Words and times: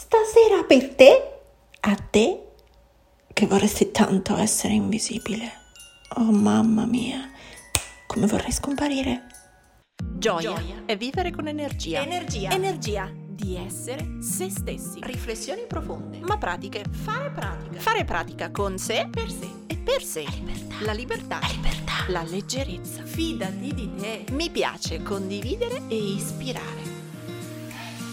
Stasera 0.00 0.62
per 0.62 0.94
te, 0.94 1.40
a 1.80 1.96
te, 1.96 2.40
che 3.32 3.46
vorresti 3.48 3.90
tanto 3.90 4.36
essere 4.36 4.72
invisibile. 4.72 5.52
Oh 6.18 6.30
mamma 6.30 6.86
mia, 6.86 7.28
come 8.06 8.28
vorrei 8.28 8.52
scomparire. 8.52 9.26
Gioia, 9.96 10.54
Gioia 10.54 10.82
è 10.86 10.96
vivere 10.96 11.32
con 11.32 11.48
energia. 11.48 12.00
Energia. 12.00 12.50
Energia 12.50 13.10
di 13.12 13.56
essere 13.56 14.22
se 14.22 14.48
stessi. 14.48 15.00
Riflessioni 15.02 15.66
profonde. 15.66 16.20
Ma 16.20 16.38
pratiche. 16.38 16.84
Fare 16.88 17.30
pratica. 17.30 17.80
Fare 17.80 18.04
pratica 18.04 18.52
con 18.52 18.78
sé, 18.78 19.08
per 19.10 19.28
sé 19.28 19.50
e 19.66 19.76
per 19.76 20.00
sé. 20.00 20.24
La 20.82 20.92
libertà. 20.92 20.92
La 20.92 20.92
libertà. 20.92 21.38
La 21.40 21.48
libertà. 21.50 21.92
La 22.06 22.22
leggerezza. 22.22 23.04
Fidati 23.04 23.74
di 23.74 23.94
te. 23.96 24.24
Mi 24.30 24.48
piace 24.48 25.02
condividere 25.02 25.82
e 25.88 25.96
ispirare. 25.96 26.86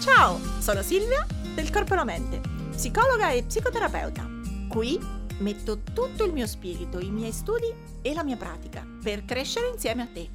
Ciao, 0.00 0.40
sono 0.58 0.82
Silvia 0.82 1.35
del 1.56 1.70
Corpo 1.70 1.94
e 1.94 1.96
la 1.96 2.04
Mente, 2.04 2.40
psicologa 2.70 3.30
e 3.30 3.42
psicoterapeuta. 3.42 4.28
Qui 4.68 5.00
metto 5.38 5.78
tutto 5.94 6.22
il 6.24 6.32
mio 6.32 6.46
spirito, 6.46 7.00
i 7.00 7.10
miei 7.10 7.32
studi 7.32 7.72
e 8.02 8.12
la 8.12 8.22
mia 8.22 8.36
pratica 8.36 8.86
per 9.02 9.24
crescere 9.24 9.70
insieme 9.72 10.02
a 10.02 10.08
te. 10.12 10.28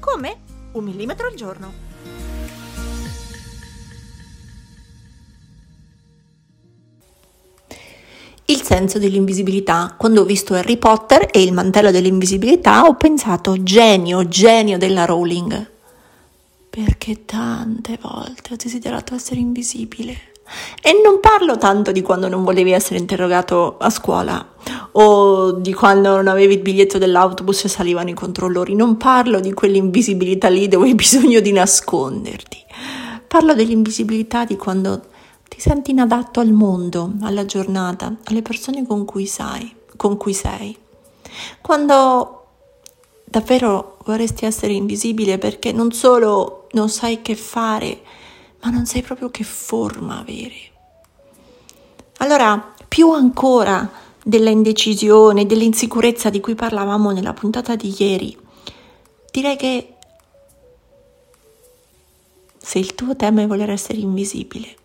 Come? 0.00 0.40
Un 0.72 0.82
millimetro 0.82 1.28
al 1.28 1.34
giorno. 1.34 1.72
Il 8.46 8.62
senso 8.62 8.98
dell'invisibilità. 8.98 9.94
Quando 9.96 10.22
ho 10.22 10.24
visto 10.24 10.54
Harry 10.54 10.76
Potter 10.76 11.28
e 11.30 11.40
il 11.40 11.52
mantello 11.52 11.92
dell'invisibilità 11.92 12.82
ho 12.82 12.96
pensato 12.96 13.62
genio, 13.62 14.26
genio 14.26 14.76
della 14.76 15.04
Rowling. 15.04 15.70
Perché 16.68 17.24
tante 17.24 17.96
volte 18.02 18.54
ho 18.54 18.56
desiderato 18.56 19.14
essere 19.14 19.38
invisibile. 19.38 20.33
E 20.82 21.00
non 21.02 21.20
parlo 21.20 21.56
tanto 21.56 21.92
di 21.92 22.02
quando 22.02 22.28
non 22.28 22.44
volevi 22.44 22.72
essere 22.72 22.98
interrogato 22.98 23.76
a 23.78 23.90
scuola 23.90 24.52
o 24.92 25.52
di 25.52 25.72
quando 25.72 26.16
non 26.16 26.28
avevi 26.28 26.54
il 26.54 26.60
biglietto 26.60 26.98
dell'autobus 26.98 27.64
e 27.64 27.68
salivano 27.68 28.10
i 28.10 28.14
controllori. 28.14 28.74
Non 28.74 28.96
parlo 28.96 29.40
di 29.40 29.52
quell'invisibilità 29.52 30.48
lì 30.48 30.68
dove 30.68 30.88
hai 30.88 30.94
bisogno 30.96 31.40
di 31.40 31.52
nasconderti. 31.52 32.58
Parlo 33.26 33.54
dell'invisibilità 33.54 34.44
di 34.44 34.56
quando 34.56 35.02
ti 35.48 35.60
senti 35.60 35.90
inadatto 35.90 36.40
al 36.40 36.52
mondo, 36.52 37.12
alla 37.22 37.44
giornata, 37.44 38.14
alle 38.24 38.42
persone 38.42 38.86
con 38.86 39.04
cui 39.04 39.26
sai, 39.26 39.74
con 39.96 40.16
cui 40.16 40.34
sei. 40.34 40.76
Quando 41.60 42.44
davvero 43.24 43.96
vorresti 44.04 44.44
essere 44.44 44.74
invisibile 44.74 45.38
perché 45.38 45.72
non 45.72 45.90
solo 45.90 46.68
non 46.72 46.88
sai 46.88 47.22
che 47.22 47.34
fare, 47.34 48.00
ma 48.64 48.70
non 48.70 48.86
sai 48.86 49.02
proprio 49.02 49.30
che 49.30 49.44
forma 49.44 50.18
avere. 50.18 50.72
Allora, 52.18 52.74
più 52.88 53.10
ancora 53.10 53.88
della 54.22 54.50
indecisione, 54.50 55.46
dell'insicurezza 55.46 56.30
di 56.30 56.40
cui 56.40 56.54
parlavamo 56.54 57.10
nella 57.10 57.34
puntata 57.34 57.76
di 57.76 57.94
ieri, 57.96 58.36
direi 59.30 59.56
che 59.56 59.94
se 62.56 62.78
il 62.78 62.94
tuo 62.94 63.14
tema 63.14 63.42
è 63.42 63.46
voler 63.46 63.70
essere 63.70 63.98
invisibile, 63.98 64.76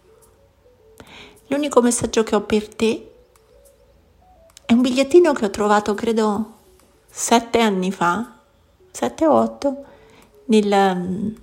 L'unico 1.49 1.81
messaggio 1.81 2.21
che 2.21 2.35
ho 2.35 2.41
per 2.41 2.67
te 2.67 3.11
è 4.65 4.71
un 4.73 4.81
bigliettino 4.81 5.33
che 5.33 5.45
ho 5.45 5.49
trovato, 5.49 5.95
credo, 5.95 6.57
sette 7.09 7.59
anni 7.59 7.91
fa, 7.91 8.37
sette 8.91 9.25
o 9.25 9.33
otto, 9.33 9.83
nel, 10.45 11.35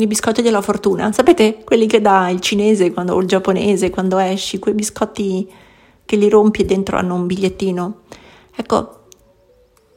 nei 0.00 0.08
biscotti 0.08 0.42
della 0.42 0.62
fortuna. 0.62 1.12
Sapete, 1.12 1.62
quelli 1.62 1.86
che 1.86 2.00
dà 2.00 2.28
il 2.30 2.40
cinese 2.40 2.90
quando, 2.92 3.14
o 3.14 3.20
il 3.20 3.28
giapponese 3.28 3.90
quando 3.90 4.18
esci, 4.18 4.58
quei 4.58 4.74
biscotti 4.74 5.48
che 6.04 6.16
li 6.16 6.28
rompi 6.28 6.62
e 6.62 6.64
dentro 6.64 6.96
hanno 6.96 7.14
un 7.14 7.26
bigliettino. 7.26 8.00
Ecco, 8.56 9.04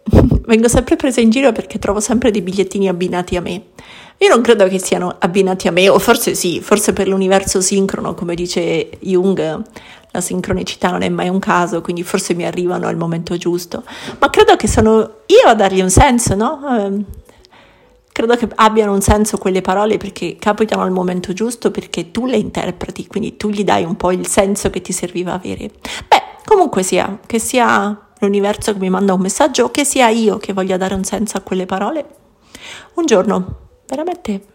vengo 0.46 0.68
sempre 0.68 0.96
presa 0.98 1.22
in 1.22 1.30
giro 1.30 1.52
perché 1.52 1.80
trovo 1.80 2.00
sempre 2.00 2.32
dei 2.32 2.42
bigliettini 2.42 2.88
abbinati 2.88 3.36
a 3.38 3.42
me. 3.42 3.64
Io 4.18 4.30
non 4.30 4.42
credo 4.42 4.68
che 4.68 4.78
siano 4.78 5.16
abbinati 5.20 5.68
a 5.68 5.72
me, 5.72 5.90
o 5.90 5.98
forse 6.00 6.36
sì, 6.36 6.62
forse 6.62 6.94
per 6.94 7.08
l'universo 7.08 7.62
sincrono, 7.62 8.14
come 8.14 8.36
dice 8.36 8.90
Jung, 9.00 9.62
la 10.12 10.22
sincronicità 10.22 10.92
non 10.92 11.02
è 11.02 11.10
mai 11.10 11.30
un 11.30 11.40
caso, 11.40 11.82
quindi 11.82 12.04
forse 12.04 12.34
mi 12.34 12.46
arrivano 12.46 12.88
al 12.88 12.96
momento 12.96 13.36
giusto, 13.38 13.84
ma 14.20 14.30
credo 14.30 14.56
che 14.56 14.68
sono 14.68 15.22
io 15.26 15.48
a 15.48 15.56
dargli 15.56 15.82
un 15.82 15.90
senso, 15.90 16.36
no? 16.36 16.62
Credo 18.14 18.36
che 18.36 18.48
abbiano 18.56 18.94
un 18.94 19.02
senso 19.02 19.40
quelle 19.40 19.62
parole 19.62 19.98
perché 19.98 20.36
capitano 20.38 20.84
al 20.84 20.92
momento 20.92 21.34
giusto, 21.34 21.72
perché 21.72 22.12
tu 22.12 22.28
le 22.28 22.38
interpreti, 22.38 23.08
quindi 23.08 23.38
tu 23.38 23.50
gli 23.50 23.64
dai 23.64 23.84
un 23.84 23.98
po' 23.98 24.12
il 24.12 24.28
senso 24.28 24.70
che 24.70 24.82
ti 24.82 24.94
serviva 24.94 25.34
avere. 25.34 25.72
Beh, 26.08 26.22
comunque 26.46 26.84
sia, 26.84 27.20
che 27.26 27.40
sia 27.40 28.12
l'universo 28.20 28.72
che 28.72 28.78
mi 28.78 28.92
manda 28.92 29.16
un 29.16 29.20
messaggio 29.20 29.66
o 29.66 29.72
che 29.72 29.84
sia 29.84 30.10
io 30.10 30.38
che 30.38 30.54
voglia 30.54 30.78
dare 30.78 30.94
un 30.94 31.04
senso 31.04 31.38
a 31.38 31.42
quelle 31.42 31.66
parole, 31.66 32.06
un 32.94 33.06
giorno 33.06 33.62
veramente 33.88 34.46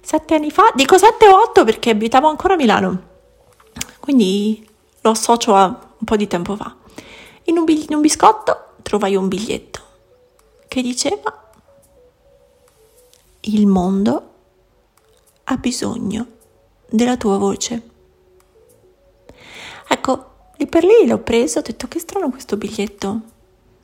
sette 0.00 0.34
anni 0.34 0.50
fa, 0.50 0.72
dico 0.74 0.96
sette 0.96 1.28
o 1.28 1.38
otto 1.38 1.64
perché 1.64 1.90
abitavo 1.90 2.28
ancora 2.28 2.54
a 2.54 2.56
Milano, 2.56 3.02
quindi 4.00 4.66
lo 5.02 5.10
associo 5.10 5.54
a 5.54 5.66
un 5.66 6.04
po' 6.04 6.16
di 6.16 6.26
tempo 6.26 6.56
fa. 6.56 6.74
In 7.44 7.58
un, 7.58 7.64
bigli- 7.64 7.90
in 7.90 7.96
un 7.96 8.00
biscotto 8.00 8.76
trovai 8.80 9.16
un 9.16 9.28
biglietto 9.28 9.80
che 10.66 10.80
diceva 10.80 11.45
il 13.46 13.66
mondo 13.66 14.30
ha 15.44 15.56
bisogno 15.56 16.26
della 16.88 17.16
tua 17.16 17.38
voce. 17.38 17.82
Ecco, 19.88 20.30
lì 20.56 20.66
per 20.66 20.84
lì 20.84 21.06
l'ho 21.06 21.18
preso, 21.18 21.58
ho 21.58 21.62
detto 21.62 21.88
che 21.88 21.98
strano 21.98 22.30
questo 22.30 22.56
biglietto. 22.56 23.20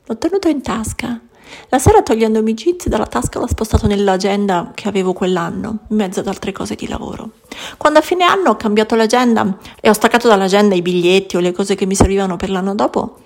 L'ho 0.05 0.17
tenuto 0.17 0.47
in 0.47 0.61
tasca 0.61 1.21
la 1.69 1.79
sera 1.79 2.01
togliendomi 2.01 2.53
jeans 2.53 2.87
dalla 2.87 3.05
tasca 3.05 3.39
l'ho 3.39 3.47
spostato 3.47 3.87
nell'agenda 3.87 4.71
che 4.73 4.87
avevo 4.87 5.13
quell'anno, 5.13 5.79
in 5.89 5.95
mezzo 5.95 6.19
ad 6.19 6.27
altre 6.27 6.51
cose 6.51 6.75
di 6.75 6.87
lavoro. 6.87 7.31
Quando 7.77 7.99
a 7.99 8.01
fine 8.01 8.23
anno 8.23 8.51
ho 8.51 8.55
cambiato 8.55 8.95
l'agenda 8.95 9.57
e 9.79 9.89
ho 9.89 9.93
staccato 9.93 10.27
dall'agenda 10.27 10.75
i 10.75 10.81
biglietti 10.81 11.35
o 11.35 11.39
le 11.39 11.51
cose 11.51 11.75
che 11.75 11.85
mi 11.85 11.95
servivano 11.95 12.37
per 12.37 12.49
l'anno 12.49 12.75
dopo, 12.75 13.17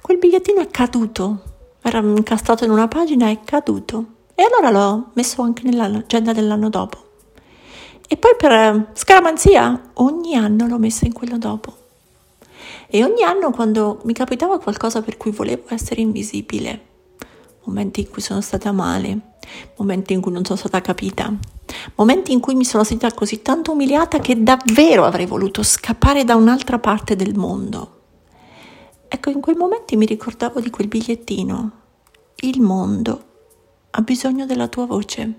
quel 0.00 0.18
bigliettino 0.18 0.60
è 0.60 0.68
caduto. 0.68 1.42
Era 1.82 1.98
incastrato 1.98 2.64
in 2.64 2.70
una 2.70 2.88
pagina 2.88 3.28
e 3.28 3.32
è 3.32 3.40
caduto. 3.44 4.04
E 4.36 4.42
allora 4.42 4.70
l'ho 4.70 5.10
messo 5.12 5.42
anche 5.42 5.62
nell'agenda 5.62 6.32
dell'anno 6.32 6.68
dopo. 6.68 6.98
E 8.08 8.16
poi 8.16 8.32
per 8.36 8.50
eh, 8.50 8.86
scaramanzia 8.92 9.90
ogni 9.94 10.34
anno 10.34 10.66
l'ho 10.66 10.78
messa 10.78 11.06
in 11.06 11.12
quello 11.12 11.38
dopo. 11.38 11.82
E 12.88 13.02
ogni 13.04 13.22
anno 13.22 13.50
quando 13.50 14.00
mi 14.04 14.12
capitava 14.12 14.58
qualcosa 14.58 15.02
per 15.02 15.16
cui 15.16 15.30
volevo 15.30 15.64
essere 15.68 16.00
invisibile, 16.00 16.86
momenti 17.64 18.00
in 18.00 18.10
cui 18.10 18.22
sono 18.22 18.40
stata 18.40 18.72
male, 18.72 19.18
momenti 19.76 20.12
in 20.12 20.20
cui 20.20 20.32
non 20.32 20.44
sono 20.44 20.58
stata 20.58 20.80
capita, 20.80 21.32
momenti 21.94 22.32
in 22.32 22.40
cui 22.40 22.54
mi 22.54 22.64
sono 22.64 22.84
sentita 22.84 23.12
così 23.14 23.40
tanto 23.40 23.72
umiliata 23.72 24.18
che 24.18 24.42
davvero 24.42 25.04
avrei 25.04 25.26
voluto 25.26 25.62
scappare 25.62 26.24
da 26.24 26.34
un'altra 26.34 26.78
parte 26.78 27.16
del 27.16 27.34
mondo. 27.34 28.00
Ecco, 29.08 29.30
in 29.30 29.40
quei 29.40 29.54
momenti 29.54 29.96
mi 29.96 30.06
ricordavo 30.06 30.60
di 30.60 30.70
quel 30.70 30.88
bigliettino. 30.88 31.70
Il 32.36 32.60
mondo 32.60 33.33
ha 33.96 34.00
bisogno 34.02 34.44
della 34.44 34.68
tua 34.68 34.86
voce. 34.86 35.32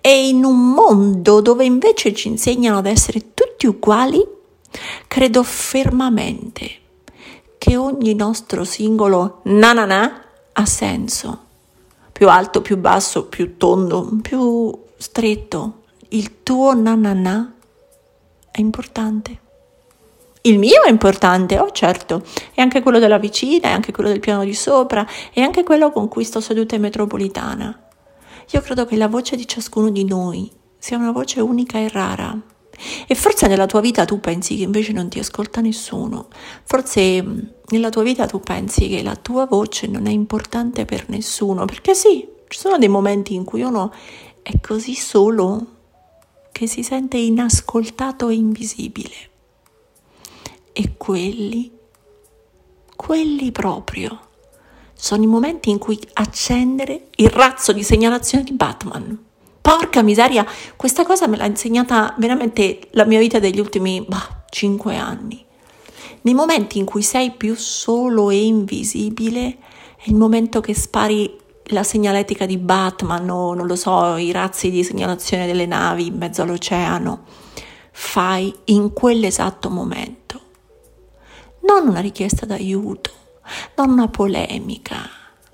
E 0.00 0.28
in 0.28 0.44
un 0.44 0.72
mondo 0.72 1.40
dove 1.40 1.64
invece 1.64 2.14
ci 2.14 2.28
insegnano 2.28 2.78
ad 2.78 2.86
essere 2.86 3.34
tutti 3.34 3.66
uguali, 3.66 4.24
credo 5.06 5.42
fermamente 5.42 6.80
che 7.58 7.76
ogni 7.76 8.14
nostro 8.14 8.64
singolo 8.64 9.40
na 9.44 9.72
na 9.72 9.84
na 9.84 10.24
ha 10.52 10.66
senso. 10.66 11.44
Più 12.12 12.28
alto, 12.28 12.62
più 12.62 12.76
basso, 12.76 13.26
più 13.26 13.56
tondo, 13.56 14.08
più 14.22 14.76
stretto. 14.96 15.82
Il 16.08 16.42
tuo 16.42 16.74
na 16.74 16.94
na 16.94 17.12
na 17.12 17.54
è 18.50 18.60
importante. 18.60 19.41
Il 20.44 20.58
mio 20.58 20.82
è 20.82 20.90
importante, 20.90 21.60
oh 21.60 21.70
certo, 21.70 22.24
è 22.52 22.60
anche 22.60 22.82
quello 22.82 22.98
della 22.98 23.18
vicina, 23.18 23.68
è 23.68 23.70
anche 23.70 23.92
quello 23.92 24.08
del 24.08 24.18
piano 24.18 24.42
di 24.42 24.54
sopra, 24.54 25.06
è 25.32 25.40
anche 25.40 25.62
quello 25.62 25.92
con 25.92 26.08
cui 26.08 26.24
sto 26.24 26.40
seduta 26.40 26.74
in 26.74 26.80
metropolitana. 26.80 27.88
Io 28.50 28.60
credo 28.60 28.84
che 28.84 28.96
la 28.96 29.06
voce 29.06 29.36
di 29.36 29.46
ciascuno 29.46 29.88
di 29.90 30.04
noi 30.04 30.50
sia 30.76 30.96
una 30.96 31.12
voce 31.12 31.40
unica 31.40 31.78
e 31.78 31.88
rara. 31.88 32.36
E 33.06 33.14
forse 33.14 33.46
nella 33.46 33.66
tua 33.66 33.80
vita 33.80 34.04
tu 34.04 34.18
pensi 34.18 34.56
che 34.56 34.64
invece 34.64 34.90
non 34.90 35.08
ti 35.08 35.20
ascolta 35.20 35.60
nessuno. 35.60 36.26
Forse 36.64 37.22
mm, 37.22 37.38
nella 37.68 37.90
tua 37.90 38.02
vita 38.02 38.26
tu 38.26 38.40
pensi 38.40 38.88
che 38.88 39.00
la 39.04 39.14
tua 39.14 39.46
voce 39.46 39.86
non 39.86 40.06
è 40.06 40.10
importante 40.10 40.84
per 40.84 41.08
nessuno. 41.08 41.66
Perché 41.66 41.94
sì, 41.94 42.26
ci 42.48 42.58
sono 42.58 42.78
dei 42.78 42.88
momenti 42.88 43.34
in 43.34 43.44
cui 43.44 43.62
uno 43.62 43.92
è 44.42 44.58
così 44.60 44.96
solo 44.96 45.66
che 46.50 46.66
si 46.66 46.82
sente 46.82 47.16
inascoltato 47.16 48.28
e 48.28 48.34
invisibile. 48.34 49.30
E 50.72 50.94
quelli, 50.96 51.70
quelli 52.96 53.52
proprio, 53.52 54.20
sono 54.94 55.22
i 55.22 55.26
momenti 55.26 55.70
in 55.70 55.78
cui 55.78 56.00
accendere 56.14 57.08
il 57.16 57.28
razzo 57.28 57.72
di 57.72 57.82
segnalazione 57.82 58.44
di 58.44 58.52
Batman 58.52 59.30
Porca 59.62 60.02
miseria, 60.02 60.44
questa 60.74 61.04
cosa 61.04 61.28
me 61.28 61.36
l'ha 61.36 61.46
insegnata 61.46 62.16
veramente 62.18 62.80
la 62.90 63.04
mia 63.04 63.20
vita 63.20 63.38
degli 63.38 63.60
ultimi 63.60 64.04
bah, 64.06 64.42
5 64.50 64.96
anni. 64.96 65.44
Nei 66.22 66.34
momenti 66.34 66.78
in 66.78 66.84
cui 66.84 67.02
sei 67.02 67.30
più 67.30 67.54
solo 67.54 68.30
e 68.30 68.44
invisibile, 68.44 69.58
è 69.96 70.08
il 70.08 70.16
momento 70.16 70.60
che 70.60 70.74
spari 70.74 71.38
la 71.66 71.84
segnaletica 71.84 72.44
di 72.44 72.58
Batman 72.58 73.30
o 73.30 73.54
non 73.54 73.68
lo 73.68 73.76
so, 73.76 74.16
i 74.16 74.32
razzi 74.32 74.68
di 74.68 74.82
segnalazione 74.82 75.46
delle 75.46 75.66
navi 75.66 76.08
in 76.08 76.16
mezzo 76.16 76.42
all'oceano. 76.42 77.22
Fai 77.92 78.52
in 78.64 78.92
quell'esatto 78.92 79.70
momento. 79.70 80.40
Non 81.62 81.88
una 81.88 82.00
richiesta 82.00 82.44
d'aiuto, 82.44 83.10
non 83.76 83.90
una 83.90 84.08
polemica, 84.08 85.08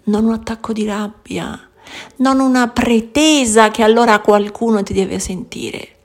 non 0.04 0.24
un 0.24 0.32
attacco 0.32 0.72
di 0.72 0.84
rabbia, 0.84 1.68
non 2.16 2.40
una 2.40 2.68
pretesa 2.68 3.70
che 3.70 3.82
allora 3.82 4.20
qualcuno 4.20 4.82
ti 4.82 4.92
deve 4.92 5.18
sentire, 5.18 5.96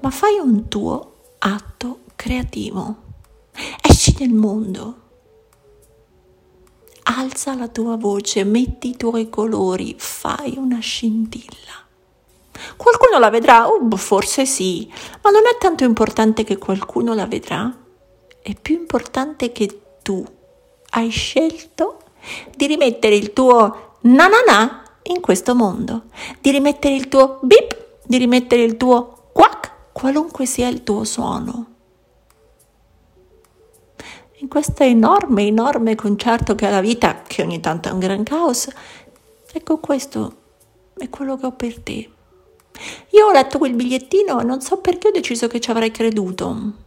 ma 0.00 0.10
fai 0.10 0.38
un 0.38 0.68
tuo 0.68 1.16
atto 1.38 2.00
creativo. 2.16 2.96
Esci 3.80 4.16
nel 4.18 4.32
mondo. 4.32 5.00
Alza 7.04 7.54
la 7.54 7.68
tua 7.68 7.96
voce, 7.96 8.44
metti 8.44 8.88
i 8.88 8.96
tuoi 8.96 9.28
colori, 9.28 9.94
fai 9.98 10.54
una 10.56 10.78
scintilla. 10.78 11.82
Qualcuno 12.76 13.18
la 13.18 13.30
vedrà? 13.30 13.66
Uh, 13.66 13.94
forse 13.96 14.46
sì, 14.46 14.90
ma 15.22 15.30
non 15.30 15.42
è 15.42 15.58
tanto 15.58 15.84
importante 15.84 16.44
che 16.44 16.56
qualcuno 16.56 17.12
la 17.12 17.26
vedrà, 17.26 17.70
è 18.44 18.54
più 18.60 18.76
importante 18.76 19.52
che 19.52 19.80
tu 20.02 20.22
hai 20.90 21.08
scelto 21.08 22.00
di 22.54 22.66
rimettere 22.66 23.14
il 23.14 23.32
tuo 23.32 23.96
na 24.02 24.26
na 24.26 24.42
na 24.46 24.82
in 25.04 25.22
questo 25.22 25.54
mondo, 25.54 26.04
di 26.42 26.50
rimettere 26.50 26.94
il 26.94 27.08
tuo 27.08 27.38
bip, 27.40 28.02
di 28.04 28.18
rimettere 28.18 28.62
il 28.62 28.76
tuo 28.76 29.30
quack, 29.32 29.92
qualunque 29.92 30.44
sia 30.44 30.68
il 30.68 30.84
tuo 30.84 31.04
suono. 31.04 31.72
In 34.40 34.48
questo 34.48 34.82
enorme, 34.82 35.46
enorme 35.46 35.94
concerto 35.94 36.54
che 36.54 36.68
è 36.68 36.70
la 36.70 36.82
vita, 36.82 37.22
che 37.22 37.40
ogni 37.40 37.60
tanto 37.60 37.88
è 37.88 37.92
un 37.92 37.98
gran 37.98 38.24
caos, 38.24 38.68
ecco 39.54 39.78
questo 39.78 40.36
è 40.98 41.08
quello 41.08 41.38
che 41.38 41.46
ho 41.46 41.52
per 41.52 41.80
te. 41.80 42.10
Io 43.08 43.26
ho 43.26 43.32
letto 43.32 43.56
quel 43.56 43.72
bigliettino 43.72 44.38
e 44.38 44.44
non 44.44 44.60
so 44.60 44.82
perché 44.82 45.08
ho 45.08 45.12
deciso 45.12 45.46
che 45.46 45.60
ci 45.60 45.70
avrei 45.70 45.90
creduto. 45.90 46.82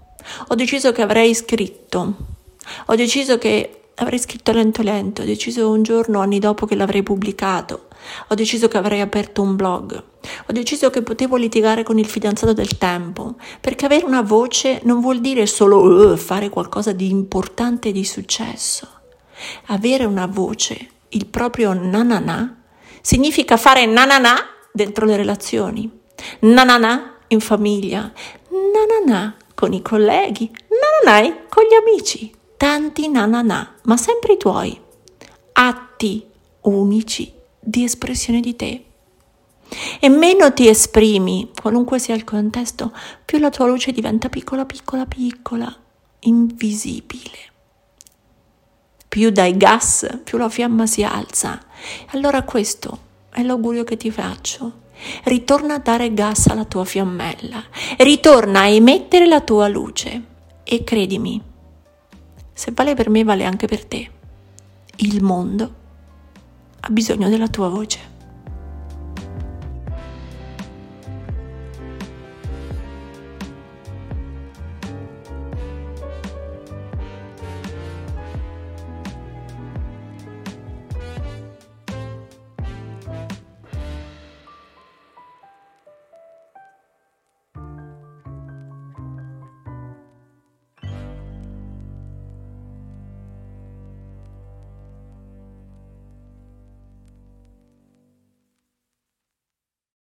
Ho 0.48 0.56
deciso 0.56 0.92
che 0.92 1.02
avrei 1.02 1.34
scritto. 1.34 2.16
Ho 2.88 2.96
deciso 2.96 3.38
che 3.38 3.78
avrei 4.00 4.20
scritto 4.20 4.52
lento 4.52 4.82
lento, 4.82 5.22
ho 5.22 5.26
deciso 5.26 5.70
un 5.70 5.84
giorno, 5.84 6.20
anni 6.20 6.40
dopo, 6.40 6.66
che 6.66 6.76
l'avrei 6.76 7.02
pubblicato, 7.02 7.88
ho 8.28 8.36
deciso 8.36 8.68
che 8.68 8.78
avrei 8.78 9.02
aperto 9.02 9.42
un 9.42 9.56
blog, 9.56 9.96
ho 9.96 10.54
deciso 10.54 10.90
che 10.90 11.02
potevo 11.02 11.36
litigare 11.36 11.84
con 11.84 11.98
il 11.98 12.06
fidanzato 12.06 12.54
del 12.54 12.78
tempo, 12.78 13.36
perché 13.60 13.86
avere 13.86 14.06
una 14.06 14.22
voce 14.22 14.82
non 14.84 15.00
vuol 15.00 15.20
dire 15.20 15.48
solo 15.48 16.12
uh, 16.12 16.18
fare 16.18 16.50
qualcosa 16.50 16.92
di 16.92 17.10
importante 17.10 17.90
e 17.90 17.92
di 17.92 18.06
successo. 18.06 18.88
Avere 19.68 20.06
una 20.06 20.28
voce, 20.28 20.90
il 21.10 21.26
proprio 21.26 21.74
nanana, 21.74 22.64
significa 23.02 23.58
fare 23.58 23.86
nanana 23.86 24.36
dentro 24.72 25.06
le 25.06 25.16
relazioni, 25.16 25.90
nanana 26.40 27.16
in 27.28 27.40
famiglia, 27.40 28.12
nanana 28.50 29.36
con 29.58 29.74
i 29.74 29.82
colleghi, 29.82 30.52
nanana 30.70 31.36
con 31.50 31.64
gli 31.64 31.74
amici 31.74 32.36
tanti 32.58 33.08
nananà, 33.08 33.76
ma 33.84 33.98
sempre 33.98 34.34
i 34.34 34.38
tuoi, 34.38 34.80
atti 35.54 36.26
unici 36.62 37.32
di 37.60 37.84
espressione 37.84 38.40
di 38.40 38.56
te. 38.56 38.86
E 40.00 40.10
meno 40.10 40.54
ti 40.54 40.68
esprimi, 40.68 41.52
qualunque 41.60 41.98
sia 42.00 42.16
il 42.16 42.24
contesto, 42.24 42.92
più 43.26 43.38
la 43.38 43.50
tua 43.50 43.68
luce 43.68 43.92
diventa 43.92 44.30
piccola, 44.30 44.66
piccola, 44.66 45.06
piccola, 45.06 45.74
invisibile. 46.20 47.38
Più 49.08 49.30
dai 49.30 49.56
gas, 49.56 50.20
più 50.24 50.38
la 50.38 50.50
fiamma 50.50 50.86
si 50.86 51.04
alza. 51.04 51.60
Allora 52.12 52.44
questo 52.44 53.06
è 53.30 53.42
l'augurio 53.44 53.84
che 53.84 53.98
ti 53.98 54.12
faccio. 54.12 54.86
Ritorna 55.24 55.76
a 55.76 55.80
dare 55.80 56.14
gas 56.14 56.48
alla 56.48 56.66
tua 56.66 56.86
fiammella, 56.86 57.64
ritorna 57.98 58.62
a 58.62 58.68
emettere 58.68 59.26
la 59.26 59.42
tua 59.42 59.68
luce. 59.68 60.36
E 60.64 60.84
credimi, 60.84 61.42
se 62.54 62.72
vale 62.74 62.94
per 62.94 63.10
me, 63.10 63.24
vale 63.24 63.46
anche 63.46 63.68
per 63.68 63.86
te. 63.86 64.10
Il 64.98 65.24
mondo 65.24 65.76
ha 66.80 66.90
bisogno 66.90 67.30
della 67.30 67.48
tua 67.48 67.70
voce. 67.70 68.16